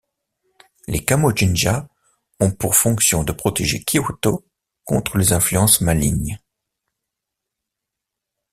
[0.87, 1.87] Les Kamo-jinja
[2.39, 4.43] ont pour fonction de protéger Kyoto
[4.83, 6.39] contre les influences malignes.